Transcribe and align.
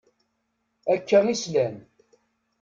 Akka 0.93 1.19
i 1.33 1.35
slan. 1.43 1.75